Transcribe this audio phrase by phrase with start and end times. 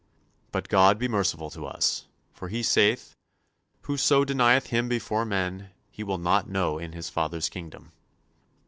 [0.51, 3.15] But God be merciful to us, for He saith,
[3.83, 7.91] whoso denyeth Him before men, He will not know in His Father's Kingdom.